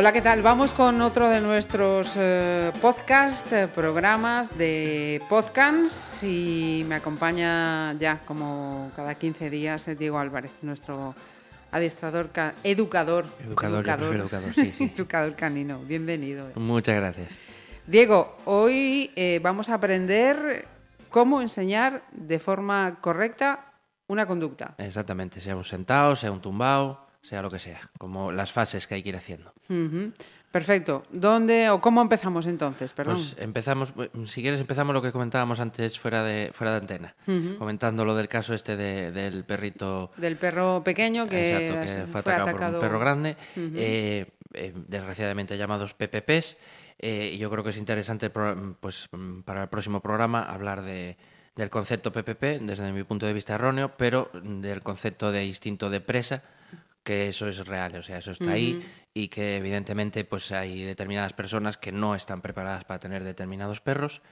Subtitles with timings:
[0.00, 0.40] Hola, ¿qué tal?
[0.40, 8.20] Vamos con otro de nuestros eh, podcast, eh, programas de podcast y me acompaña ya
[8.24, 11.14] como cada 15 días eh, Diego Álvarez, nuestro
[11.70, 13.26] adiestrador, ca- educador.
[13.44, 14.84] Educador, educador, sí, sí.
[14.96, 16.46] educador canino, bienvenido.
[16.54, 17.28] Muchas gracias.
[17.86, 20.66] Diego, hoy eh, vamos a aprender
[21.10, 23.74] cómo enseñar de forma correcta
[24.06, 24.76] una conducta.
[24.78, 28.94] Exactamente, sea un sentado, sea un tumbado, sea lo que sea, como las fases que
[28.94, 29.52] hay que ir haciendo.
[30.50, 31.04] Perfecto.
[31.12, 32.90] ¿Dónde o cómo empezamos entonces?
[32.92, 33.14] Perdón.
[33.14, 33.92] Pues empezamos,
[34.26, 37.14] si quieres empezamos lo que comentábamos antes fuera de, fuera de antena,
[37.58, 42.20] comentando lo del caso este de- del perrito Del perro pequeño que, exacto, que fue
[42.20, 46.56] atacado, por un perro grande, eh, eh, desgraciadamente llamados PPPs.
[46.98, 49.08] eh, y yo creo que es interesante pues,
[49.44, 51.16] para el próximo programa hablar de,
[51.54, 56.00] del concepto PPP desde mi punto de vista erróneo, pero del concepto de instinto de
[56.00, 56.42] presa,
[57.02, 58.78] que eso es real, o sea, eso está ahí
[59.14, 64.22] y que evidentemente pues hay determinadas personas que no están preparadas para tener determinados perros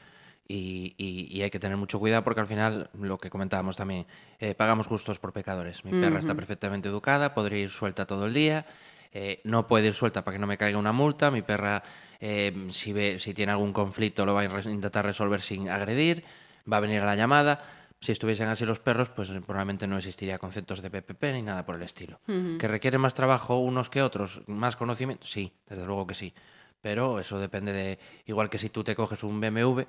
[0.47, 4.07] y, y- y hay que tener mucho cuidado porque al final, lo que comentábamos también,
[4.39, 5.85] eh, pagamos justos por pecadores.
[5.85, 8.65] Mi perra está perfectamente educada, podría ir suelta todo el día,
[9.13, 11.83] eh, no puede ir suelta para que no me caiga una multa, mi perra
[12.21, 16.25] eh, si, ve, si tiene algún conflicto lo va a intentar resolver sin agredir,
[16.71, 17.78] va a venir a la llamada.
[18.01, 21.67] Si estuviesen así los perros, pues eh, probablemente no existiría conceptos de PPP ni nada
[21.67, 22.21] por el estilo.
[22.59, 24.41] ¿Que requieren más trabajo unos que otros?
[24.47, 25.27] ¿Más conocimiento?
[25.27, 26.33] Sí, desde luego que sí.
[26.81, 27.99] Pero eso depende de...
[28.27, 29.81] Igual que si tú te coges un BMW,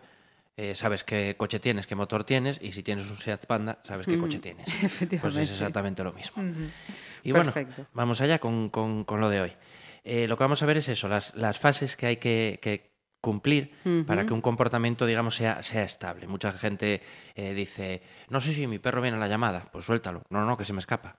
[0.57, 4.07] eh, sabes qué coche tienes, qué motor tienes, y si tienes un Seat Panda, sabes
[4.07, 4.65] qué coche tienes.
[4.79, 5.43] Pues Efectivamente.
[5.43, 6.43] es exactamente lo mismo.
[7.23, 7.53] Y bueno,
[7.93, 9.51] vamos allá con, con- con lo de hoy.
[10.03, 12.88] Eh, lo que vamos a ver es eso, las, las fases que hay que, que
[13.21, 13.73] cumplir
[14.07, 16.27] para que un comportamiento, digamos, sea, sea estable.
[16.27, 17.01] Mucha gente
[17.35, 20.23] eh, dice, no sé si mi perro viene a la llamada, pues suéltalo.
[20.29, 21.17] No, no, que se me escapa.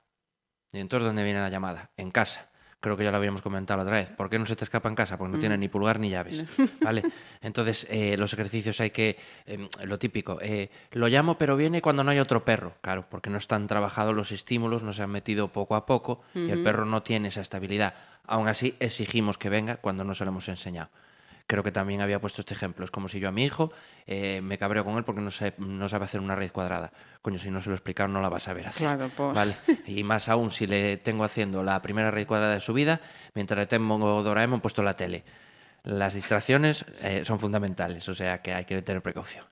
[0.72, 1.90] Y entonces, ¿dónde viene la llamada?
[1.96, 2.46] En casa.
[2.82, 4.10] Creo que ya lo habíamos comentado otra vez.
[4.10, 5.18] ¿Por qué no se te escapa en casa?
[5.18, 6.44] Porque no tiene ni pulgar ni llaves.
[6.82, 7.02] ¿Vale?
[7.42, 9.18] Entonces, eh, los ejercicios hay que.
[9.44, 10.38] eh, lo típico.
[10.40, 12.76] eh, lo llamo, pero viene cuando no hay otro perro.
[12.80, 16.48] Claro, porque no están trabajados los estímulos, no se han metido poco a poco y
[16.50, 17.92] el perro no tiene esa estabilidad.
[18.26, 20.88] Aún así, exigimos que venga cuando no se lo hemos enseñado.
[21.50, 22.84] Creo que también había puesto este ejemplo.
[22.84, 23.72] Es como si yo a mi hijo
[24.06, 25.32] eh, me cabreo con él porque no,
[25.88, 26.92] sabe hacer una raíz cuadrada.
[27.22, 28.86] Coño, si no se lo he explicado, no la va a saber hacer.
[28.86, 29.34] Claro, pues.
[29.34, 29.56] ¿Vale?
[29.88, 33.00] Y más aún si le tengo haciendo la primera raíz cuadrada de su vida,
[33.34, 35.24] mientras le tengo Doraemon puesto la tele.
[35.82, 39.44] Las distracciones eh, son fundamentales, o sea que hay que tener precaución.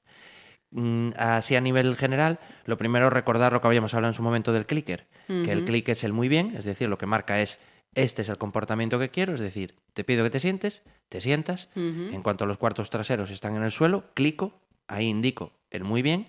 [0.71, 4.53] Mm, Así a nivel general, lo primero recordar lo que habíamos hablado en su momento
[4.53, 7.59] del clicker, que el click es el muy bien, es decir, lo que marca es
[7.99, 11.69] este es el comportamiento que quiero, es decir, te pido que te sientes, te sientas,
[11.75, 16.27] en cuanto los cuartos traseros están en el suelo, clico, ahí indico el muy bien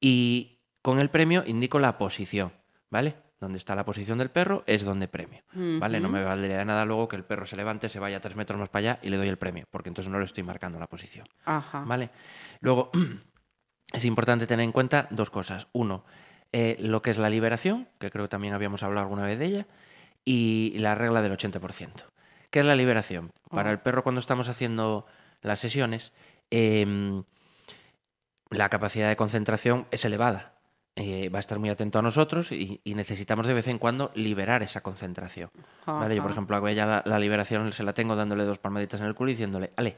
[0.00, 2.52] y con el premio indico la posición,
[2.90, 3.14] ¿vale?
[3.40, 5.98] Donde está la posición del perro es donde premio, ¿vale?
[5.98, 8.68] No me valdría nada luego que el perro se levante, se vaya tres metros más
[8.68, 11.26] para allá y le doy el premio, porque entonces no le estoy marcando la posición.
[11.46, 11.84] Ajá.
[11.86, 12.10] ¿Vale?
[12.60, 12.90] Luego,
[13.94, 15.68] es importante tener en cuenta dos cosas.
[15.72, 16.04] Uno,
[16.52, 19.46] eh, lo que es la liberación, que creo que también habíamos hablado alguna vez de
[19.46, 19.66] ella,
[20.24, 22.04] y la regla del 80%.
[22.50, 23.32] ¿Qué es la liberación?
[23.50, 25.06] Para el perro cuando estamos haciendo
[25.40, 26.12] las sesiones,
[26.50, 27.24] em,
[28.50, 30.52] la capacidad de concentración es elevada.
[30.94, 34.12] Eh, va a estar muy atento a nosotros y, y necesitamos de vez en cuando
[34.14, 35.50] liberar esa concentración.
[35.86, 36.14] ¿vale?
[36.14, 39.06] Yo, por ejemplo, hago ella la, la liberación, se la tengo dándole dos palmaditas en
[39.06, 39.96] el culo y diciéndole, ale,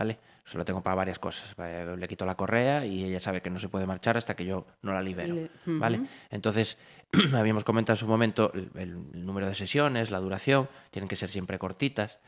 [0.00, 0.18] ¿vale?
[0.46, 1.54] Se lo tengo para varias cosas.
[1.58, 4.66] Le quito la correa y ella sabe que no se puede marchar hasta que yo
[4.80, 6.00] no la libero, Le- ¿vale?
[6.30, 6.78] Entonces,
[7.34, 11.28] habíamos comentado en su momento el, el número de sesiones, la duración, tienen que ser
[11.28, 12.18] siempre cortitas.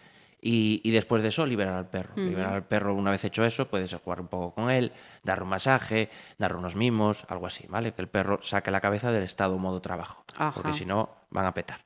[0.45, 2.13] Y, y después de eso, liberar al perro.
[2.17, 4.93] Liberar al perro, una vez hecho eso, puedes jugar un poco con él,
[5.23, 7.93] darle un masaje, darle unos mimos, algo así, ¿vale?
[7.95, 10.25] Que el perro saque la cabeza del estado modo trabajo.
[10.37, 10.53] Ajá.
[10.53, 11.85] Porque si no, van a petar.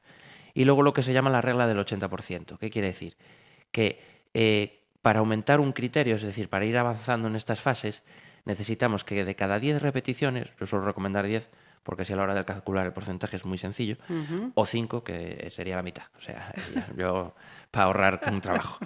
[0.55, 2.59] Y luego lo que se llama la regla del 80%.
[2.59, 3.17] ¿Qué quiere decir?
[3.71, 4.01] Que
[4.35, 8.03] eh, para aumentar un criterio, es decir, para ir avanzando en estas fases,
[8.45, 11.49] necesitamos que de cada 10 repeticiones, yo suelo recomendar 10,
[11.85, 13.99] porque si a la hora de calcular el porcentaje es muy sencillo,
[14.55, 16.07] o 5, que sería la mitad.
[16.19, 16.53] O sea,
[16.97, 17.37] yo
[17.71, 18.81] para ahorrar un trabajo.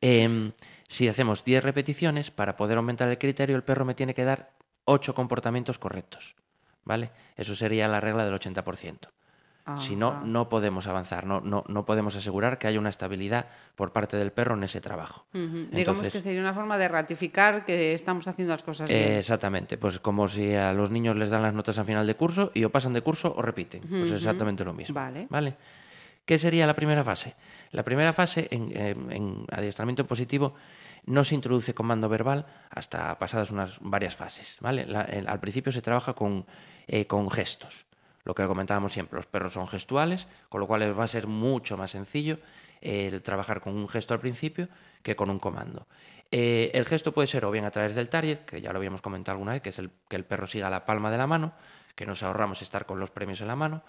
[0.00, 0.52] Em,
[0.86, 4.52] si hacemos 10 repeticiones, para poder aumentar el criterio, el perro me tiene que dar
[4.84, 6.36] 8 comportamientos correctos.
[6.84, 7.10] ¿vale?
[7.36, 9.08] Eso sería la regla del 80%.
[9.78, 13.46] Si no, no podemos avanzar, no, no, no podemos asegurar que haya una estabilidad
[13.76, 15.24] por parte del perro en ese trabajo.
[15.32, 19.14] Digamos que sería una forma de ratificar que estamos haciendo las cosas bien.
[19.14, 22.50] exactamente, pues como si a los niños les dan las notas al final de curso
[22.52, 23.80] y o pasan de curso o repiten.
[23.88, 24.94] Pues exactamente lo mismo.
[24.94, 25.28] Vale.
[25.30, 25.56] ¿Vale?
[26.26, 27.34] ¿Qué sería la primera fase?
[27.70, 28.70] La primera fase en,
[29.10, 30.54] en adiestramiento positivo
[31.06, 34.58] no se introduce comando verbal hasta pasadas unas varias fases.
[34.60, 34.86] ¿vale?
[35.26, 36.44] al principio se trabaja con,
[36.86, 37.86] eh, con gestos
[38.24, 41.76] lo que comentábamos siempre, los perros son gestuales, con lo cual va a ser mucho
[41.76, 42.38] más sencillo
[42.80, 44.68] eh, el trabajar con un gesto al principio
[45.02, 45.86] que con un comando.
[46.30, 49.02] Eh, el gesto puede ser o bien a través del target, que ya lo habíamos
[49.02, 51.52] comentado alguna vez, que es el, que el perro siga la palma de la mano,
[51.94, 53.82] que nos ahorramos estar con los premios en la mano,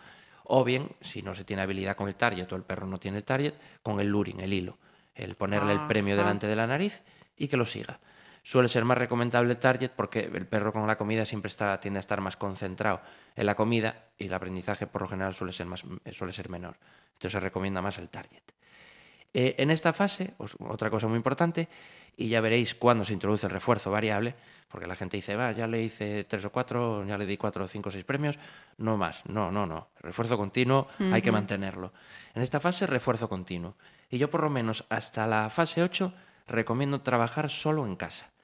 [0.43, 3.17] o bien, si no se tiene habilidad con el target o el perro no tiene
[3.17, 4.77] el target, con el luring, el hilo,
[5.15, 7.01] el ponerle el premio delante de la nariz
[7.35, 7.99] y que lo siga
[8.45, 11.97] suele ser más recomendable el target porque el perro con la comida siempre está, tiende
[11.97, 13.01] a estar más concentrado
[13.35, 16.77] en la comida y el aprendizaje por lo general suele ser, más, suele ser menor.
[17.07, 18.43] Entonces se recomienda más el target.
[19.33, 21.67] Eh, en esta fase, otra cosa muy importante,
[22.15, 24.35] y ya veréis cuándo se introduce el refuerzo variable,
[24.69, 27.67] porque la gente dice, va, ya le hice tres o cuatro, ya le di cuatro,
[27.67, 28.37] cinco o seis premios,
[28.77, 29.25] no más.
[29.25, 29.89] No, no, no.
[30.01, 31.93] Refuerzo continuo hay que mantenerlo.
[32.35, 33.75] En esta fase, refuerzo continuo.
[34.11, 36.13] Y yo por lo menos hasta la fase 8
[36.47, 38.34] recomiendo trabajar solo en casa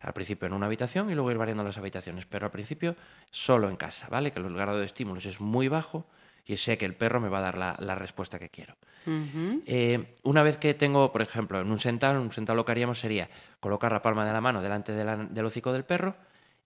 [0.00, 2.96] al principio en una habitación y luego ir variando las habitaciones, pero al principio
[3.30, 4.32] solo en casa, ¿vale?
[4.32, 6.06] Que el grado de estímulos es muy bajo
[6.44, 8.76] y sé que el perro me va a dar la, respuesta que quiero.
[9.66, 12.98] Eh, una vez que tengo, por ejemplo, en un sentado, un sentado lo que haríamos
[12.98, 13.28] sería
[13.60, 16.16] colocar la palma de la mano delante del hocico del perro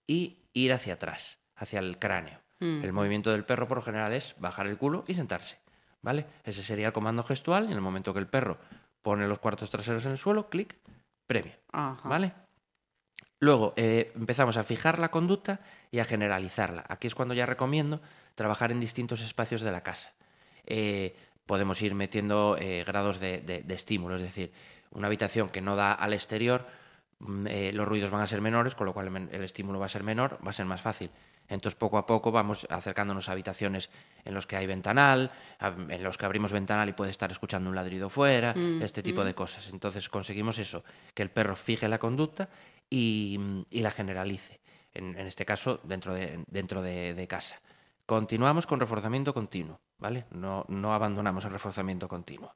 [0.05, 2.39] y ir hacia atrás, hacia el cráneo.
[2.59, 5.57] El movimiento del perro por lo general es bajar el culo y sentarse,
[6.03, 6.27] ¿vale?
[6.43, 8.59] Ese sería el comando gestual y en el momento que el perro
[9.01, 10.77] pone los cuartos traseros en el suelo, clic,
[11.25, 11.53] premio,
[12.03, 12.33] ¿vale?
[13.41, 16.85] Luego eh, empezamos a fijar la conducta y a generalizarla.
[16.87, 17.99] Aquí es cuando ya recomiendo
[18.35, 20.11] trabajar en distintos espacios de la casa.
[20.67, 21.15] Eh,
[21.47, 24.53] podemos ir metiendo eh, grados de, estímulo, es decir,
[24.91, 26.67] una habitación que no da al exterior,
[27.17, 30.03] mm, los ruidos van a ser menores, con lo cual el estímulo va a ser
[30.03, 31.09] menor, va a ser más fácil.
[31.49, 33.89] Entonces, poco a poco vamos acercándonos a habitaciones
[34.23, 37.75] en los que hay ventanal, en los que abrimos ventanal y puede estar escuchando un
[37.75, 39.25] ladrido fuera, mm, este tipo mm.
[39.25, 39.69] de cosas.
[39.69, 40.83] Entonces, conseguimos eso,
[41.15, 42.47] que el perro fije la conducta
[42.91, 43.39] y,
[43.71, 44.59] la generalice,
[44.93, 47.59] en, este caso dentro de, dentro de, casa.
[48.05, 50.25] Continuamos con reforzamiento continuo, ¿vale?
[50.31, 52.53] No, no abandonamos el reforzamiento continuo.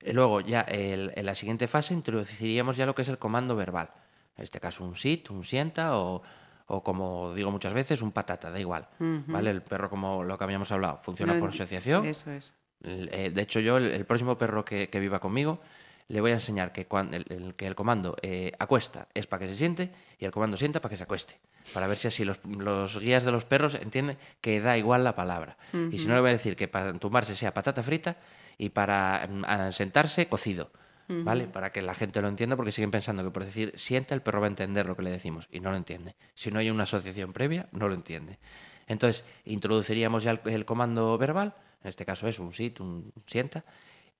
[0.00, 3.90] Eh, luego, ya en la siguiente fase introduciríamos ya lo que es el comando verbal.
[4.36, 6.22] En este caso, un sit, un sienta o,
[6.66, 8.86] como digo muchas veces, un patata, da igual.
[8.98, 9.50] ¿vale?
[9.50, 12.04] El perro, como lo que habíamos hablado, funciona por asociación.
[12.04, 12.52] Eso es.
[12.82, 15.60] Eh, de hecho, yo, el, próximo perro que, que, viva conmigo,
[16.08, 19.48] le voy a enseñar que, cuando, el, que el comando eh, acuesta es para que
[19.48, 21.38] se siente y el comando sienta para que se acueste.
[21.72, 25.56] Para ver si así los, guías de los perros entienden que da igual la palabra.
[25.90, 28.18] Y si no, le voy a decir que para tumbarse sea patata frita
[28.58, 30.70] y para mm, sentarse cocido.
[31.06, 31.48] ¿Vale?
[31.48, 34.40] Para que la gente lo entienda, porque siguen pensando que por decir sienta, el perro
[34.40, 35.48] va a entender lo que le decimos.
[35.50, 36.16] Y no lo entiende.
[36.34, 38.38] Si no hay una asociación previa, no lo entiende.
[38.86, 43.64] Entonces, introduciríamos ya el, comando verbal, en este caso es un sit, un sienta,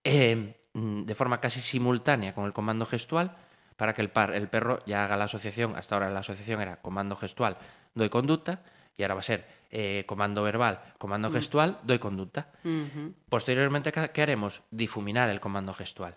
[0.02, 3.36] eh, Mm, de forma casi simultánea con el comando gestual
[3.76, 5.76] para que el, par, el perro ya haga la asociación.
[5.76, 7.56] Hasta ahora la asociación era comando gestual,
[7.94, 8.60] doy conducta,
[8.96, 11.32] y ahora va a ser eh, comando verbal, comando mm.
[11.32, 12.48] gestual, doy conducta.
[13.28, 14.62] Posteriormente, ¿qué haremos?
[14.70, 16.16] Difuminar el comando gestual.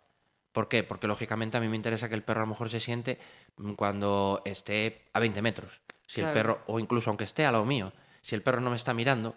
[0.52, 0.84] ¿Por qué?
[0.84, 3.20] Porque lógicamente a mí me interesa que el perro a lo mejor se siente
[3.58, 5.82] mm, cuando esté a 20 metros.
[6.08, 7.92] Si el perro, o incluso aunque esté a lo mío,
[8.22, 9.36] si el perro no me está mirando,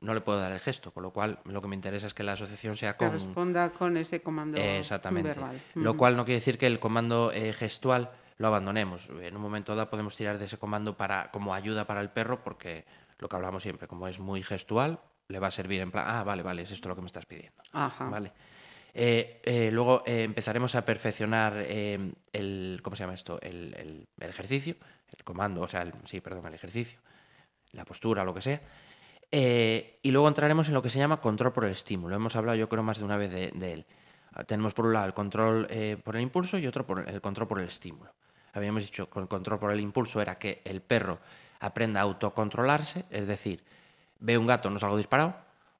[0.00, 2.22] no le puedo dar el gesto, con lo cual lo que me interesa es que
[2.22, 3.08] la asociación sea con...
[3.08, 5.30] Que responda con ese comando Exactamente.
[5.30, 5.60] verbal.
[5.74, 9.08] Lo cual no quiere decir que el comando eh, gestual lo abandonemos.
[9.20, 12.44] En un momento dado podemos tirar de ese comando para, como ayuda para el perro,
[12.44, 12.84] porque
[13.18, 16.22] lo que hablamos siempre, como es muy gestual, le va a servir en plan, ah,
[16.22, 17.60] vale, vale, es esto lo que me estás pidiendo.
[17.72, 18.04] Ajá.
[18.04, 18.32] Vale.
[18.94, 23.40] Eh, eh, luego empezaremos a perfeccionar el, ¿cómo se llama esto?
[23.42, 24.76] El, ejercicio,
[25.16, 27.00] el comando, o sea, el, sí, perdón, el ejercicio,
[27.72, 28.60] la postura, lo que sea.
[29.30, 32.14] Eh, y luego entraremos en lo que se llama control por el estímulo.
[32.16, 33.86] Hemos hablado yo creo más de una vez de, él.
[34.32, 37.20] Ah, tenemos por un lado el control eh, por el impulso y otro por el
[37.20, 38.12] control por el estímulo.
[38.54, 41.18] Habíamos dicho que el control por el impulso era que el perro
[41.60, 43.62] aprenda a autocontrolarse, es decir,
[44.20, 45.34] ve un gato, no salgo disparado,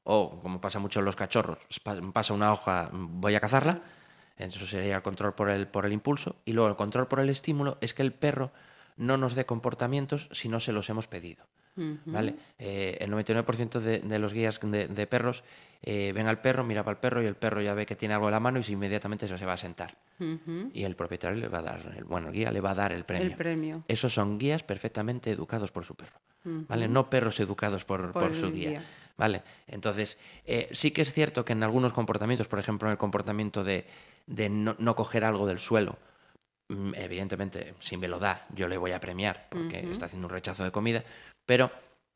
[0.05, 1.59] o como pasa mucho en los cachorros,
[2.13, 3.83] pasa una hoja, voy a cazarla.
[4.37, 6.37] Eso sería el control por el, por el impulso.
[6.45, 8.53] Y luego el control por el estímulo es que el perro
[8.97, 11.45] no nos dé comportamientos si no se los hemos pedido.
[12.07, 12.35] ¿Vale?
[12.59, 15.45] Eh, el 99% de, los guías de, perros
[15.83, 18.15] eh, ven al perro, mira para el perro y el perro ya ve que tiene
[18.15, 19.97] algo en la mano y inmediatamente se va a sentar.
[20.73, 22.93] Y el propietario le va a dar, el, bueno, el guía le va a dar
[22.93, 23.27] el premio.
[23.29, 23.85] El premio.
[23.87, 26.19] Esos son guías perfectamente educados por su perro.
[26.45, 26.89] ¿vale?
[26.89, 28.71] No perros educados por, Por por su guía.
[28.71, 28.85] guía.
[29.17, 29.43] ¿Vale?
[29.67, 30.17] Entonces,
[30.47, 33.85] eh, sí que es cierto que en algunos comportamientos, por ejemplo, en el comportamiento de,
[34.27, 35.99] de no, no coger algo del suelo,
[36.69, 40.33] mm, evidentemente, si me lo da, yo le voy a premiar porque está haciendo un
[40.33, 41.03] rechazo de comida,
[41.49, 41.71] pero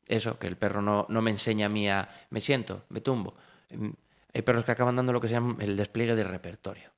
[0.05, 3.33] eso, que el perro no, no me enseña a mí a me siento, me tumbo.
[3.71, 3.89] Mm,
[4.31, 6.91] Hay perros que acaban dando lo que se llama el despliegue de repertorio,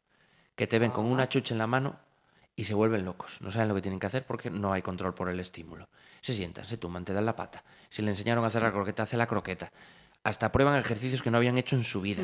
[0.53, 1.95] que te ven con una chucha en la mano
[2.53, 3.41] y se vuelven locos.
[3.41, 5.87] No saben lo que tienen que hacer porque no hay control por el estímulo.
[6.19, 7.63] Se sientan, se tumban, te dan la pata.
[7.87, 9.71] Si le enseñaron a hacer la croqueta, hace la croqueta.
[10.25, 12.23] Hasta prueban ejercicios que no habían hecho en su vida,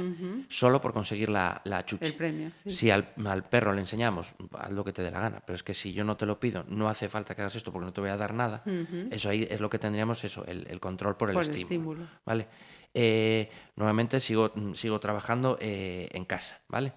[0.50, 2.08] solo por conseguir la, la chuche.
[2.08, 2.72] El premio, sí.
[2.72, 5.62] Si al, al perro le enseñamos, haz lo que te dé la gana, pero es
[5.62, 7.94] que si yo no te lo pido, no hace falta que hagas esto porque no
[7.94, 8.64] te voy a dar nada,
[9.12, 11.92] eso ahí es lo que tendríamos, eso, el, el control por el Por el estímulo.
[12.02, 12.08] estímulo.
[12.26, 12.48] ¿Vale?
[12.94, 16.94] Eh, nuevamente sigo, sigo trabajando eh, en casa, ¿vale?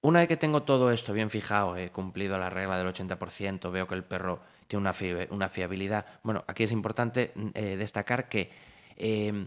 [0.00, 3.86] Una vez que tengo todo esto bien fijado, he cumplido la regla del 80%, veo
[3.86, 4.94] que el perro tiene una,
[5.28, 6.06] una fiabilidad.
[6.22, 8.50] Bueno, aquí es importante mm, eh, destacar que
[8.96, 9.46] eh,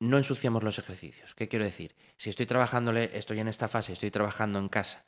[0.00, 1.34] no ensuciamos los ejercicios.
[1.34, 1.94] ¿Qué quiero decir?
[2.16, 5.04] Si estoy trabajándole, estoy en esta fase, estoy trabajando en casa,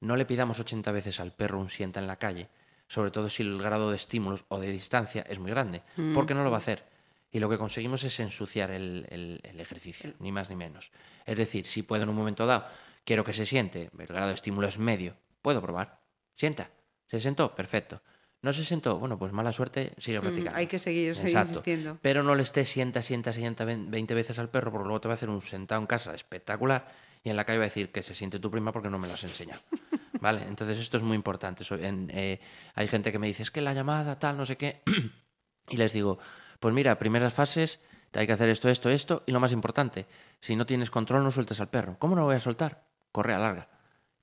[0.00, 2.48] no le pidamos 80 veces al perro un sienta en la calle,
[2.88, 5.82] sobre todo si el grado de estímulos o de distancia es muy grande,
[6.14, 6.84] porque no lo va a hacer.
[7.32, 10.90] Y lo que conseguimos es ensuciar el, el- el ejercicio, ni más ni menos.
[11.24, 12.66] Es decir, si puedo en un momento dado,
[13.04, 16.00] quiero que se siente, el grado de estímulo es medio, puedo probar.
[16.34, 16.70] Sienta.
[17.08, 17.54] ¿Se sentó?
[17.54, 18.00] Perfecto.
[18.46, 18.96] ¿No se sentó?
[19.00, 20.52] Bueno, pues mala suerte, sigue practicando.
[20.52, 21.50] Mm, hay que seguir, seguir Exacto.
[21.50, 21.98] insistiendo.
[22.00, 25.08] Pero no le estés sienta, sienta, sienta ven- 20 veces al perro, porque luego te
[25.08, 26.86] va a hacer un sentado en casa espectacular
[27.24, 29.08] y en la calle va a decir que se siente tu prima porque no me
[29.08, 29.60] lo has enseñado.
[30.20, 30.44] ¿Vale?
[30.46, 31.64] Entonces esto es muy importante.
[31.84, 32.38] En- eh,
[32.76, 34.80] hay gente que me dice, es que la llamada, tal, no sé qué.
[35.70, 36.20] y les digo,
[36.60, 37.80] pues mira, primeras fases,
[38.14, 40.06] hay que hacer esto, esto, esto, y lo más importante,
[40.40, 41.96] si no tienes control, no sueltes al perro.
[41.98, 42.84] ¿Cómo no lo voy a soltar?
[43.10, 43.68] Corre a larga.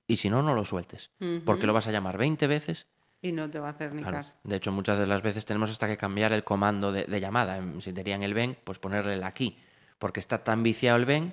[0.06, 1.10] Y si no, no lo sueltes.
[1.44, 2.86] Porque lo vas a llamar 20 veces
[3.24, 4.18] Y no te va a hacer ni Claro.
[4.18, 4.34] caso.
[4.42, 7.58] De hecho, muchas de las veces tenemos hasta que cambiar el comando de, de llamada.
[7.80, 9.58] Si tenían el ven, pues ponerle el aquí.
[9.98, 11.32] Porque está tan viciado el ven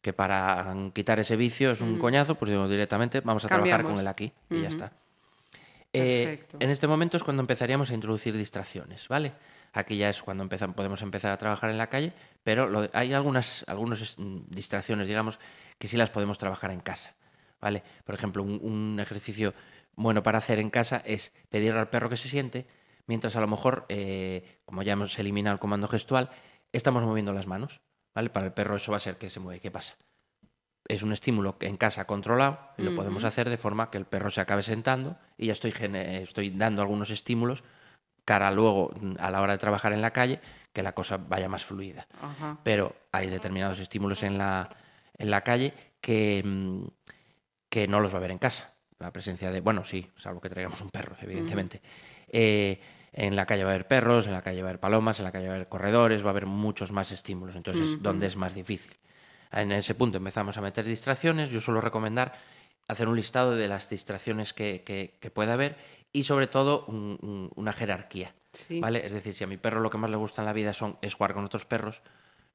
[0.00, 3.98] que para quitar ese vicio es un coñazo, pues digo directamente, vamos a trabajar con
[3.98, 4.92] el aquí y ya está.
[5.92, 9.32] Eh, en este momento es cuando empezaríamos a introducir distracciones, ¿vale?
[9.72, 12.12] Aquí ya es cuando podemos empezar a trabajar en la calle,
[12.44, 15.40] pero lo de- hay algunas algunas mm, distracciones, digamos,
[15.78, 17.12] que sí las podemos trabajar en casa,
[17.60, 17.82] ¿vale?
[18.04, 19.52] Por ejemplo, un, un ejercicio
[19.98, 22.66] bueno para hacer en casa es pedirle al perro que se siente,
[23.06, 26.30] mientras a lo mejor, eh, como ya hemos eliminado el comando gestual,
[26.72, 27.82] estamos moviendo las manos,
[28.14, 28.30] ¿vale?
[28.30, 29.60] Para el perro eso va a ser que se mueve.
[29.60, 29.96] ¿Qué pasa?
[30.88, 34.30] es un estímulo en casa controlado y lo podemos hacer de forma que el perro
[34.30, 37.62] se acabe sentando y ya estoy, estoy dando algunos estímulos
[38.24, 40.40] cara luego mm, a la hora de trabajar en la calle
[40.72, 42.06] que la cosa vaya más fluida.
[42.62, 44.68] Pero hay determinados estímulos en la,
[45.16, 46.84] en la calle que, mm,
[47.68, 48.74] que no los va a haber en casa.
[48.98, 51.80] La presencia de, bueno, sí, salvo que traigamos un perro, evidentemente.
[52.28, 52.80] Eh,
[53.12, 55.24] en la calle va a haber perros, en la calle va a haber palomas, en
[55.24, 57.56] la calle va a haber corredores, va a haber muchos más estímulos.
[57.56, 58.92] Entonces, es donde es más difícil.
[59.52, 61.48] En ese punto empezamos a meter distracciones.
[61.50, 62.34] Yo suelo recomendar
[62.86, 65.76] hacer un listado de las distracciones que, que- que pueda haber
[66.12, 68.34] y sobre todo un- un- una jerarquía.
[68.52, 68.80] Sí.
[68.80, 69.04] ¿vale?
[69.06, 70.98] Es decir, si a mi perro lo que más le gusta en la vida son,
[71.02, 72.02] es jugar con otros perros,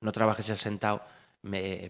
[0.01, 1.03] no trabajes el sentado
[1.43, 1.89] me-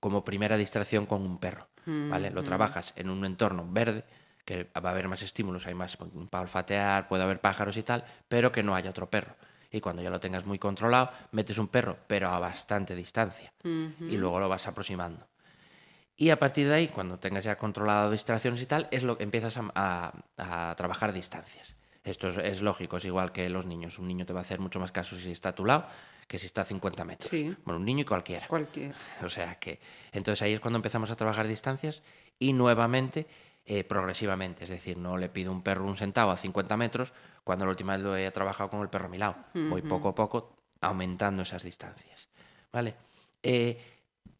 [0.00, 1.68] como primera distracción con un perro.
[2.10, 2.30] ¿vale?
[2.30, 4.04] Lo trabajas en un entorno verde,
[4.44, 5.96] que va a haber más estímulos, hay más
[6.30, 9.36] para olfatear, puede haber pájaros y tal, pero que no haya otro perro.
[9.70, 13.52] Y cuando ya lo tengas muy controlado, metes un perro, pero a bastante distancia.
[14.12, 15.26] Y luego lo vas aproximando.
[16.16, 19.24] Y a partir de ahí, cuando tengas ya controlado distracciones y tal, es lo que
[19.24, 21.74] empiezas a, a- a trabajar distancias.
[22.04, 23.98] Esto es, es lógico, es igual que los niños.
[23.98, 25.86] Un niño te va a hacer mucho más caso si está a tu lado
[26.26, 27.30] que si está a 50 metros.
[27.30, 27.54] Sí.
[27.64, 28.46] Bueno, un niño y cualquiera.
[28.46, 28.94] Cualquier.
[29.24, 29.80] O sea que.
[30.12, 32.02] Entonces ahí es cuando empezamos a trabajar distancias
[32.38, 33.26] y nuevamente
[33.66, 34.64] eh, progresivamente.
[34.64, 37.12] Es decir, no le pido un perro un centavo a 50 metros
[37.44, 39.36] cuando la última vez lo he trabajado con el perro a mi lado.
[39.54, 42.28] Voy poco a poco aumentando esas distancias.
[42.72, 42.94] ¿Vale?
[43.42, 43.80] Eh,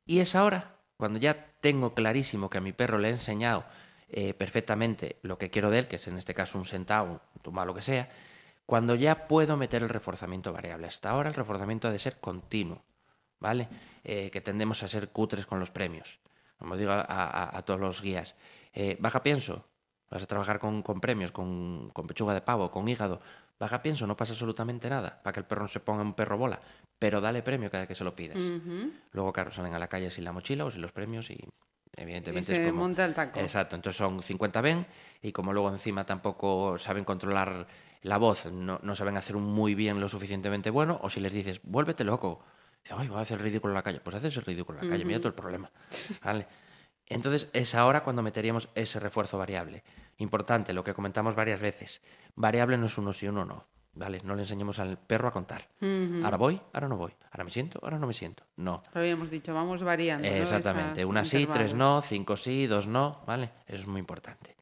[0.06, 3.64] y es ahora, cuando ya tengo clarísimo que a mi perro le he enseñado
[4.08, 7.42] eh, perfectamente lo que quiero de él, que es en este caso un centavo, un
[7.42, 8.08] tumbao, lo que sea,
[8.66, 10.86] cuando ya puedo meter el reforzamiento variable.
[10.86, 12.82] Hasta ahora el reforzamiento ha de ser continuo,
[13.40, 13.68] ¿vale?
[14.04, 16.18] Eh, que tendemos a ser cutres con los premios.
[16.58, 18.34] Como digo a, a- a todos los guías,
[18.72, 19.66] eh, baja pienso,
[20.10, 23.20] vas a trabajar con, con premios, con, con pechuga de pavo, con hígado,
[23.58, 26.38] baja pienso, no pasa absolutamente nada, para que el perro no se ponga un perro
[26.38, 26.60] bola,
[26.98, 28.38] pero dale premio cada que se lo pidas.
[29.12, 31.38] Luego, claro, salen a la calle sin la mochila o sin los premios y
[31.96, 32.82] evidentemente Y se es como...
[32.82, 33.40] monta el taco.
[33.40, 34.86] Exacto, entonces son 50 ven
[35.22, 37.66] y como luego encima tampoco saben controlar
[38.04, 41.32] la voz, no, no saben hacer un muy bien lo suficientemente bueno, o si les
[41.32, 42.44] dices, vuélvete loco,
[42.82, 44.90] dice, ay, voy a hacer ridículo en la calle, pues haces el ridículo en la
[44.92, 45.70] calle, mira todo el problema.
[46.22, 46.46] ¿Vale?
[47.06, 49.82] Entonces es ahora cuando meteríamos ese refuerzo variable.
[50.18, 52.02] Importante, lo que comentamos varias veces,
[52.34, 53.64] variable no es uno sí, uno no.
[53.94, 54.20] ¿vale?
[54.22, 55.68] No le enseñemos al perro a contar.
[56.22, 57.12] Ahora voy, ahora no voy.
[57.30, 58.44] Ahora me siento, ahora no me siento.
[58.56, 58.82] No.
[58.92, 60.28] Lo habíamos dicho, vamos variando.
[60.28, 61.04] Exactamente.
[61.04, 63.50] Una sí, tres no, cinco sí, dos no, ¿vale?
[63.66, 64.53] Eso es muy importante.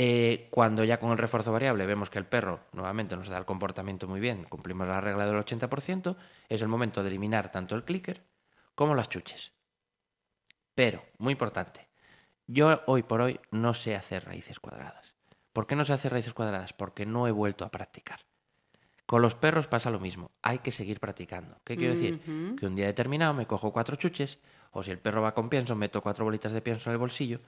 [0.00, 3.44] Eh, cuando ya con el refuerzo variable vemos que el perro nuevamente nos da el
[3.44, 6.14] comportamiento muy bien, cumplimos la regla del 80%,
[6.48, 8.22] es el momento de eliminar tanto el clicker
[8.76, 9.50] como las chuches.
[10.76, 11.88] Pero, muy importante,
[12.46, 15.16] yo hoy por hoy no sé hacer raíces cuadradas.
[15.52, 16.72] ¿Por qué no sé hacer raíces cuadradas?
[16.72, 18.20] Porque no he vuelto a practicar.
[19.04, 21.60] Con los perros pasa lo mismo, hay que seguir practicando.
[21.64, 22.20] ¿Qué quiero decir?
[22.56, 24.38] Que un día determinado me cojo cuatro chuches,
[24.70, 27.40] o si el perro va con pienso, meto cuatro bolitas de pienso en el bolsillo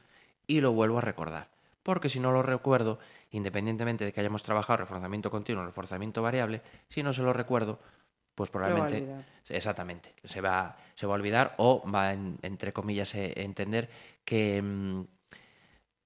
[0.48, 1.59] y lo vuelvo a recordar.
[1.82, 2.98] Porque si no lo recuerdo,
[3.30, 7.80] independientemente de que hayamos trabajado reforzamiento continuo reforzamiento variable, si no se lo recuerdo,
[8.34, 8.98] pues a probablemente...
[9.48, 13.88] Exactamente, se va, se va a olvidar o va, en- entre comillas, eh, entender
[14.24, 15.02] que mm,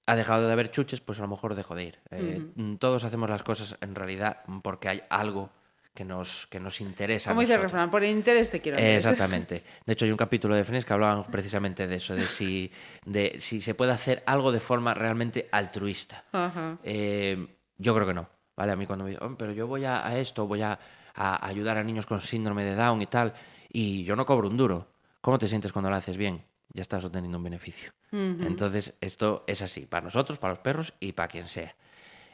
[0.06, 1.98] ha dejado de haber chuches, pues a lo mejor dejo de ir.
[2.10, 5.50] Eh, mm, Todos hacemos las cosas en realidad porque hay algo
[5.94, 7.30] que nos, que nos interesa.
[7.30, 8.76] Como dice el refrán, por interés te quiero.
[8.76, 8.96] ver.
[8.96, 9.62] Exactamente.
[9.86, 12.70] De hecho, hay un capítulo de Friends que hablaban precisamente de eso, de si,
[13.06, 16.24] de si se puede hacer algo de forma realmente altruista.
[16.32, 16.78] Ajá.
[16.82, 17.46] Eh,
[17.78, 18.28] yo creo que no.
[18.56, 18.72] ¿vale?
[18.72, 20.78] A mí cuando me dicen, "Oh, pero yo voy a, a esto, voy a,
[21.14, 23.32] a ayudar a niños con síndrome de Down y tal,
[23.72, 24.88] y yo no cobro un duro.
[25.20, 26.44] ¿Cómo te sientes cuando lo haces bien?
[26.72, 27.92] Ya estás obteniendo un beneficio.
[28.12, 31.74] Entonces, esto es así, para nosotros, para los perros y para quien sea.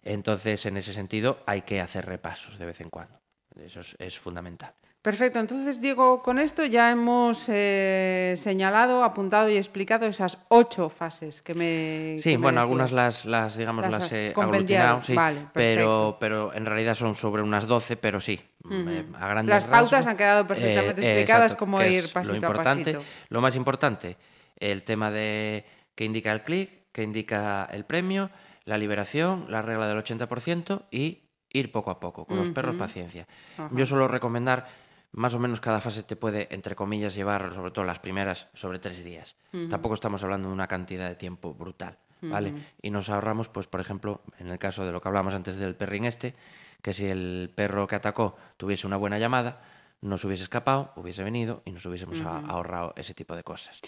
[0.02, 3.18] Entonces, en ese sentido, hay que hacer repasos de vez en cuando.
[3.56, 4.74] Eso es, es fundamental.
[5.02, 11.40] Perfecto, entonces Diego, con esto ya hemos eh, señalado, apuntado y explicado esas ocho fases
[11.40, 12.16] que me.
[12.18, 16.52] Sí, que me bueno, algunas las, las digamos, Las he aglutinado, sí, vale, pero, pero
[16.52, 18.38] en realidad son sobre unas 12, pero sí,
[18.70, 22.38] eh, a grandes Las pautas rasgos, han quedado perfectamente explicadas, cómo que ir pasito a
[22.38, 22.92] lo importante.
[22.92, 23.10] pasito.
[23.30, 24.18] Lo más importante,
[24.58, 25.64] el tema de
[25.94, 28.30] que indica el clic, que indica el premio,
[28.66, 32.24] la liberación, la regla del 80% y ir poco a poco.
[32.24, 33.26] Con los perros, paciencia.
[33.72, 34.66] Yo suelo recomendar,
[35.12, 38.78] más o menos cada fase te puede, entre comillas, llevar, sobre todo las primeras, sobre
[38.78, 39.36] tres días.
[39.68, 41.96] Tampoco estamos hablando de una cantidad de tiempo brutal.
[42.22, 42.52] ¿Vale?
[42.82, 45.74] Y nos ahorramos, pues, por ejemplo, en el caso de lo que hablamos antes del
[45.74, 46.34] perrín este,
[46.82, 49.62] que si el perro que atacó tuviese una buena llamada,
[50.02, 53.80] nos hubiese escapado, hubiese venido y nos hubiésemos ahorrado ese tipo de cosas.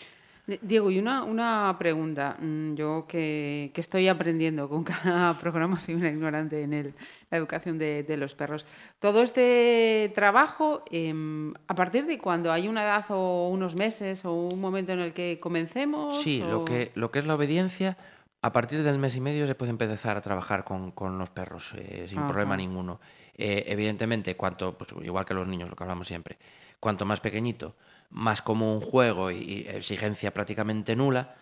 [0.46, 2.36] Di- Diego, y una, una pregunta.
[2.40, 6.94] Mm, Yo que, que estoy aprendiendo con cada programa, soy una ignorante en el-
[7.30, 8.66] la educación de, de los perros.
[8.98, 14.32] Todo este trabajo, em, ¿a partir de cuando hay una edad o unos meses o
[14.34, 16.20] un momento en el que comencemos?
[16.20, 17.96] Sí, lo que, lo que es la obediencia,
[18.42, 21.72] a partir del mes y medio se puede empezar a trabajar con, con los perros
[21.76, 22.26] eh, sin Ajá.
[22.28, 23.00] problema ninguno.
[23.38, 26.36] Eh, evidentemente, cuanto, pues, igual que los niños, lo que hablamos siempre,
[26.80, 27.76] cuanto más pequeñito,
[28.12, 31.34] más como un juego y, exigencia prácticamente nula.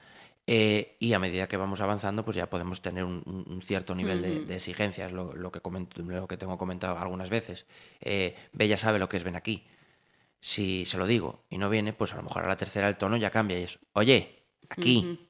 [0.46, 4.40] eh, y a medida que vamos avanzando, pues ya podemos tener un, cierto nivel de,
[4.46, 7.66] de exigencia, es lo, lo que comento- lo que tengo comentado algunas veces.
[8.00, 9.64] Eh, Bella sabe lo que es ven aquí.
[10.40, 12.96] Si se lo digo y no viene, pues a lo mejor a la tercera el
[12.96, 15.28] tono ya cambia y es, oye, aquí.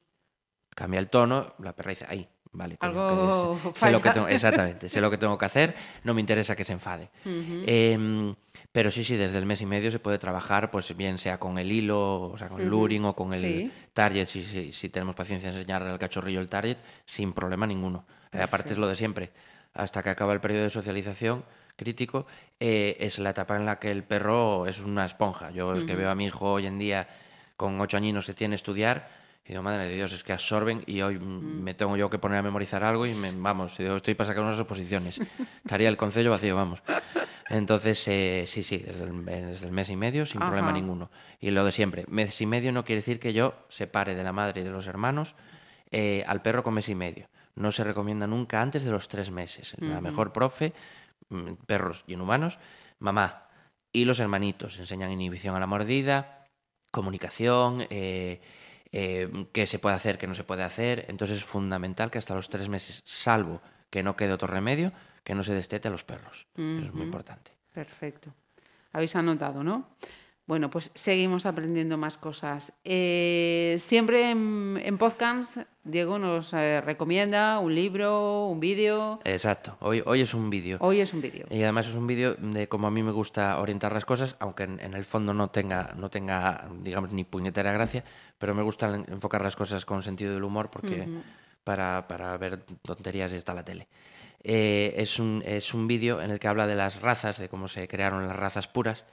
[0.73, 2.77] Cambia el tono, la perra dice, ahí, vale.
[2.79, 3.13] Algo que
[3.75, 4.13] sé lo que falla.
[4.13, 5.75] tengo- exactamente, sé lo que tengo que hacer,
[6.05, 7.09] no me interesa que se enfade.
[8.71, 11.57] Pero sí, sí, desde el mes y medio se puede trabajar, pues bien sea con
[11.57, 13.71] el hilo, o sea, con el luring o con el Sí.
[13.93, 18.05] target, si, si, si tenemos paciencia en enseñarle al cachorrillo el target, sin problema ninguno.
[18.31, 19.31] Eh, aparte es lo de siempre,
[19.73, 21.43] hasta que acaba el periodo de socialización
[21.75, 22.27] crítico,
[22.59, 25.51] eh, es la etapa en la que el perro es una esponja.
[25.51, 27.07] Yo es que veo a mi hijo hoy en día
[27.57, 29.09] con ocho añinos que tiene estudiar,
[29.45, 32.19] y digo, madre de Dios, es que absorben y hoy mm, me tengo yo que
[32.19, 35.19] poner a memorizar algo y me, vamos, digo, estoy para sacar unas oposiciones.
[35.65, 36.81] Estaría el concello vacío, vamos.
[37.51, 41.11] Entonces, eh, sí, sí, desde el, desde el mes y medio, sin problema ninguno.
[41.39, 44.31] Y lo de siempre, mes y medio no quiere decir que yo separe de la
[44.31, 45.35] madre y de los hermanos
[45.91, 47.27] eh, al perro con mes y medio.
[47.55, 49.75] No se recomienda nunca antes de los tres meses.
[49.79, 50.71] La mejor profe,
[51.27, 52.57] mm, perros y en humanos,
[52.99, 53.47] mamá.
[53.91, 56.47] Y los hermanitos enseñan inhibición a la mordida,
[56.91, 58.39] comunicación, eh,
[58.93, 61.05] eh, qué se puede hacer, qué no se puede hacer.
[61.09, 65.35] Entonces es fundamental que hasta los tres meses, salvo que no quede otro remedio, que
[65.35, 66.47] no se destete a los perros.
[66.55, 67.51] Eso es muy importante.
[67.73, 68.33] Perfecto.
[68.93, 69.87] Habéis anotado, ¿no?
[70.47, 72.73] Bueno, pues seguimos aprendiendo más cosas.
[72.83, 79.21] Eh, siempre en, en podcast, Diego nos eh, recomienda un libro, un vídeo.
[79.23, 79.77] Exacto.
[79.79, 80.77] Hoy, hoy es un vídeo.
[80.81, 81.45] Hoy es un vídeo.
[81.49, 84.63] Y además es un vídeo de cómo a mí me gusta orientar las cosas, aunque
[84.63, 88.03] en, en el fondo no tenga, no tenga, digamos, ni puñetera gracia,
[88.37, 91.07] pero me gusta en- enfocar las cosas con sentido del humor porque
[91.63, 93.87] para, para ver tonterías está la tele.
[94.43, 97.67] Eh, es un, es un vídeo en el que habla de las razas, de cómo
[97.67, 99.05] se crearon las razas puras,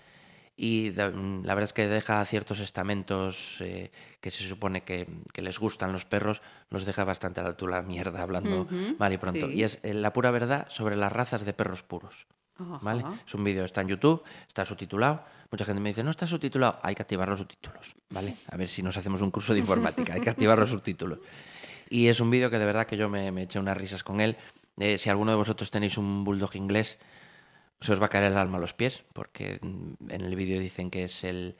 [0.61, 5.41] y mm, la verdad es que deja ciertos estamentos eh, que se supone que, que
[5.41, 8.67] les gustan los perros, los deja bastante a la altura mierda, hablando
[8.99, 9.47] mal y pronto.
[9.47, 9.55] sí.
[9.55, 12.27] Y es eh, la pura verdad sobre las razas de perros puros.
[12.59, 13.05] ¿vale?
[13.25, 15.23] Es un vídeo, está en YouTube, está subtitulado.
[15.51, 18.35] Mucha gente me dice, no está subtitulado, hay que activar los subtítulos, ¿vale?
[18.51, 21.21] A ver si nos hacemos un curso de informática, hay que activar los subtítulos.
[21.89, 24.21] Y es un vídeo que de verdad que yo me, me eché unas risas con
[24.21, 24.37] él.
[24.79, 26.99] Eh, si alguno de vosotros tenéis un bulldog inglés,
[27.81, 30.91] se os va a caer el alma a los pies, porque en el vídeo dicen
[30.91, 31.57] que es el,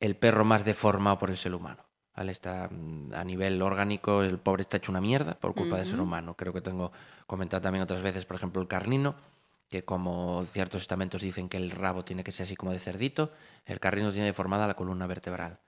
[0.00, 1.84] el perro más deformado por el ser humano.
[2.14, 2.32] ¿vale?
[2.32, 6.00] Está mm, a nivel orgánico, el pobre está hecho una mierda por culpa del ser
[6.00, 6.34] humano.
[6.34, 6.92] Creo que tengo
[7.26, 9.14] comentado también otras veces, por ejemplo, el carnino,
[9.68, 13.32] que como ciertos estamentos dicen que el rabo tiene que ser así como de cerdito,
[13.64, 15.58] el carnino tiene deformada la columna vertebral.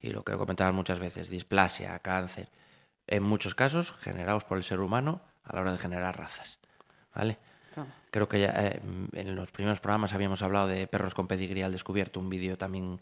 [0.00, 2.48] Y lo que he comentado muchas veces, displasia, cáncer,
[3.06, 6.58] en muchos casos generados por el ser humano a la hora de generar razas.
[7.14, 7.38] ¿Vale?
[7.74, 7.94] Toma.
[8.10, 8.80] Creo que ya eh,
[9.12, 12.98] en los primeros programas habíamos hablado de perros con pedigrí al descubierto, un vídeo también,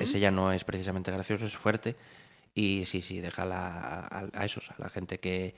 [0.00, 1.96] ese ya no es precisamente gracioso, es fuerte.
[2.54, 5.54] Y sí, sí, déjala a, a esos, a la gente que,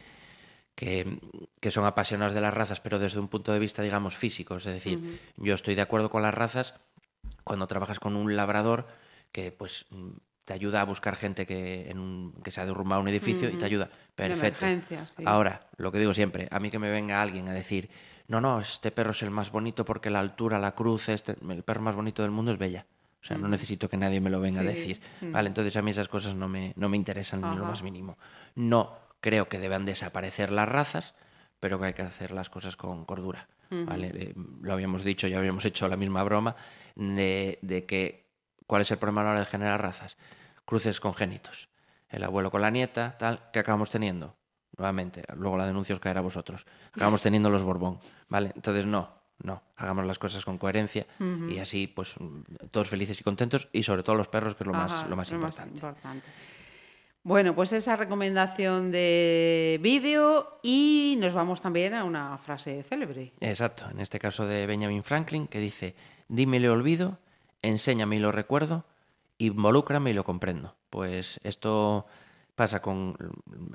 [0.75, 1.19] que,
[1.61, 4.57] que son apasionados de las razas, pero desde un punto de vista, digamos, físico.
[4.57, 6.75] Es decir, yo estoy de acuerdo con las razas
[7.45, 8.87] cuando trabajas con un labrador
[9.33, 9.87] que pues
[10.53, 13.57] te ayuda a buscar gente que, en un- que se ha derrumbado un edificio y
[13.57, 13.89] te ayuda.
[14.15, 14.67] Perfecto.
[15.07, 15.25] sí.
[15.27, 17.89] Ahora, lo que digo siempre, a mí que me venga alguien a decir,
[18.29, 21.63] no, no, este perro es el más bonito porque la altura, la cruz, este, el
[21.63, 22.85] perro más bonito del mundo es bella.
[23.23, 25.01] O sea, no necesito que nadie me lo venga a decir.
[25.33, 28.19] Vale, entonces a mí esas cosas no me, no me interesan ni lo más mínimo.
[28.57, 31.15] No creo que deban desaparecer las razas,
[31.61, 33.49] pero que hay que hacer las cosas con cordura.
[33.87, 34.09] ¿vale?
[34.15, 36.57] Eh, lo habíamos dicho, ya habíamos hecho la misma broma
[36.95, 38.27] de, de que
[38.67, 40.17] cuál es el problema a la hora de generar razas.
[40.73, 41.69] Cruces congénitos.
[42.09, 44.35] El abuelo con la nieta, tal, ¿qué acabamos teniendo?
[44.79, 46.65] Nuevamente, luego la denuncia os caerá a vosotros.
[46.95, 47.99] Acabamos teniendo los Borbón,
[48.31, 48.53] ¿vale?
[48.57, 49.11] Entonces no,
[49.43, 52.15] no, hagamos las cosas con coherencia y así, pues,
[52.71, 55.31] todos felices y contentos y sobre todo los perros, que es lo más, lo más
[55.31, 55.75] importante.
[55.75, 56.27] importante.
[57.23, 63.35] Bueno, pues esa recomendación de vídeo y nos vamos también a una frase célebre.
[63.41, 65.95] Exacto, en este caso de Benjamin Franklin, que dice,
[66.31, 67.19] lo olvido,
[67.61, 68.87] enséñame y lo recuerdo,
[69.47, 70.77] involúcrame y lo comprendo.
[70.91, 72.07] Pues esto
[72.55, 73.17] pasa con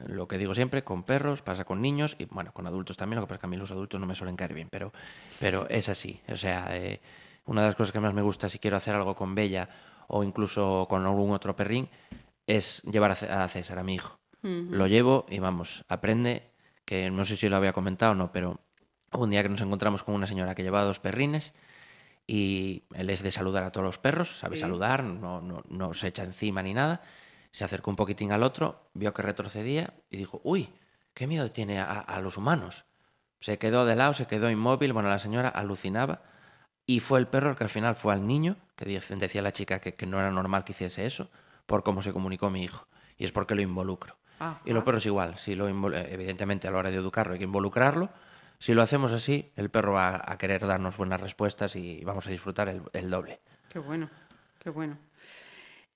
[0.06, 3.26] lo que digo siempre, con perros, pasa con niños y bueno, con adultos también, lo
[3.26, 4.94] que pasa es que a mí los adultos no me suelen caer bien, pero,
[5.40, 6.22] pero es así.
[6.30, 7.02] O sea, eh,
[7.46, 9.70] una de las cosas que más me gusta si quiero hacer algo con Bella
[10.08, 11.90] o incluso con algún otro perrín
[12.46, 14.20] es llevar a César, a mi hijo.
[14.44, 16.54] Lo llevo y vamos, aprende,
[16.86, 18.62] que no sé si lo había comentado o no, pero
[19.12, 21.54] un día que nos encontramos con una señora que llevaba dos perrines
[22.28, 24.62] y él es de saludar a todos los perros, sabe Sí.
[24.62, 27.02] saludar, no, no, no se echa encima ni nada.
[27.52, 30.70] Se acercó un poquitín al otro, vio que retrocedía y dijo, uy,
[31.14, 32.86] qué miedo tiene a, a los humanos.
[33.40, 36.22] Se quedó de lado, se quedó inmóvil, bueno, la señora alucinaba
[36.86, 39.80] y fue el perro el que al final fue al niño, que decía la chica
[39.80, 41.30] que, que no era normal que hiciese eso,
[41.66, 42.88] por cómo se comunicó mi hijo.
[43.18, 44.18] Y es porque lo involucro.
[44.40, 44.62] Ajá.
[44.66, 47.46] Y los perros igual, si lo eh, evidentemente a la hora de educarlo hay que
[47.46, 48.10] involucrarlo.
[48.60, 52.32] Si lo hacemos así, el perro va a querer darnos buenas respuestas y vamos a
[52.32, 53.40] disfrutar el, el doble.
[53.70, 54.10] Qué bueno,
[54.60, 54.98] qué bueno.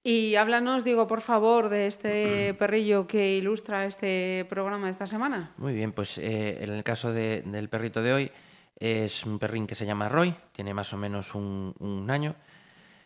[0.04, 5.52] Y háblanos, Diego, por favor, de este perrillo que ilustra este programa de esta semana.
[5.58, 8.32] Muy bien, pues eh, en el caso de- del perrito de hoy
[8.80, 12.36] es un perrín que se llama Roy, tiene más o menos un, un año.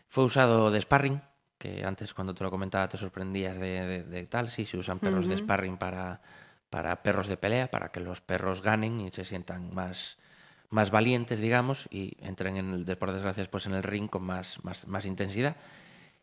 [0.08, 1.20] Fue usado de sparring,
[1.58, 4.48] que antes cuando te lo comentaba te sorprendías de, de- de tal.
[4.48, 6.20] Sí, se usan perros de sparring para,
[6.76, 10.18] para perros de pelea, para que los perros ganen y se sientan más,
[10.68, 14.62] más valientes, digamos, y entren, en el, por desgracia, pues en el ring con más,
[14.62, 15.56] más, más intensidad.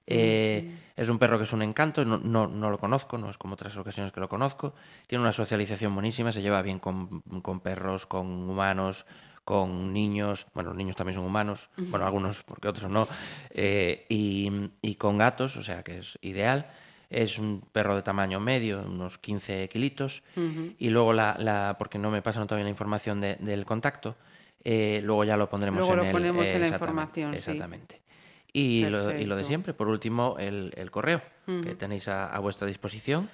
[0.06, 3.38] Eh, Es un perro que es un encanto, no, no, no lo conozco, no es
[3.40, 4.76] como otras ocasiones que lo conozco.
[5.08, 9.08] Tiene una socialización buenísima, se lleva bien con, con perros, con humanos,
[9.44, 10.46] con niños.
[10.54, 13.08] Bueno, los niños también son humanos, bueno, algunos porque otros no.
[13.50, 14.52] eh, y,
[14.84, 16.68] y con gatos, o sea que es ideal.
[17.10, 20.24] Es un perro de tamaño medio, unos 15 kilitos.
[20.80, 24.16] Y luego, la, la- porque no me pasan todavía la información de- del contacto,
[24.64, 27.38] eh, luego ya lo pondremos Luego en lo el- ponemos en la exactamente, información, sí.
[27.52, 28.02] Exactamente.
[28.52, 31.22] Y lo, y lo de siempre, por último, el, el correo
[31.62, 33.30] que tenéis a, a vuestra disposición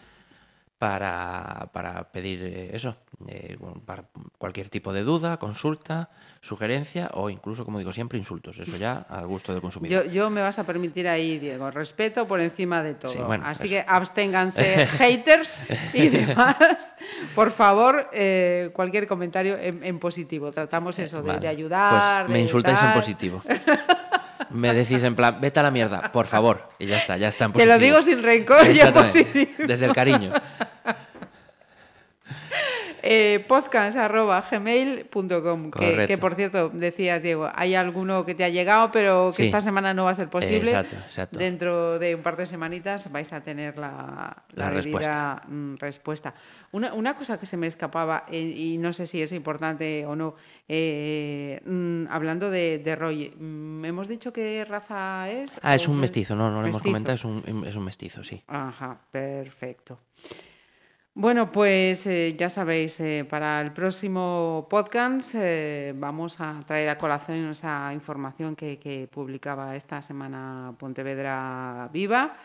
[0.79, 2.95] para, para pedir eh, eso,
[3.27, 4.05] eh, para
[4.37, 8.57] cualquier tipo de duda, consulta, sugerencia o incluso, como digo siempre, insultos.
[8.59, 10.05] Eso ya al gusto del consumidor.
[10.05, 13.11] Yo, yo me vas a permitir ahí, Diego, respeto por encima de todo.
[13.11, 15.59] Sí, bueno, Así pues- que absténganse haters
[15.93, 16.95] y demás.
[17.35, 20.53] Por favor, eh, cualquier comentario en, en positivo.
[20.53, 21.39] Tratamos eso de, Vale.
[21.41, 22.21] de ayudar.
[22.23, 23.43] Pues me de insultáis en positivo.
[24.53, 26.69] Me decís en plan, vete a la mierda, por favor.
[26.79, 29.51] Y ya está, ya está en Te lo digo sin rencor y en positivo.
[29.59, 30.31] Desde el cariño.
[33.03, 35.71] eh, podcast.gmail.com.
[35.71, 39.62] Que, que, por cierto, decías, Diego, hay alguno que te ha llegado, pero que esta
[39.62, 40.71] semana no va a ser posible.
[40.71, 41.39] exacto, exacto.
[41.39, 45.41] Dentro de un par de semanitas vais a tener la, respuesta.
[45.47, 45.75] Mm,
[46.71, 50.15] una, una, cosa que se me escapaba, eh, y no sé si es importante o
[50.15, 50.35] no,
[50.67, 55.59] eh, mm, hablando de, de Roy, mm, ¿hemos dicho qué raza es?
[55.62, 58.43] Ah, es un mestizo, no, no lo hemos comentado, es un, es un mestizo, sí.
[58.47, 59.99] Ajá, perfecto.
[61.19, 66.97] Bueno, pues eh, ya sabéis, eh, para el próximo podcast eh, vamos a traer a
[66.97, 72.38] colación esa información que, publicaba esta semana Pontevedra Viva.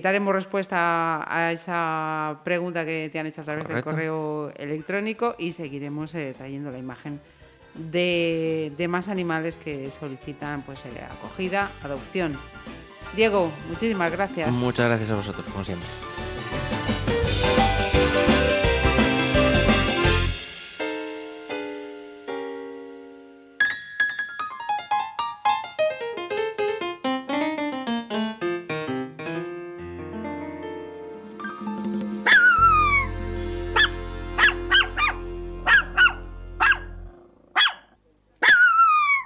[0.00, 5.50] daremos respuesta a esa pregunta que te han hecho a través del correo electrónico y
[5.50, 7.20] seguiremos trayendo la imagen
[7.74, 12.38] de, de, más animales que solicitan pues, acogida, adopción.
[13.16, 14.54] Diego, muchísimas gracias.
[14.54, 15.88] Muchas gracias a vosotros, como siempre.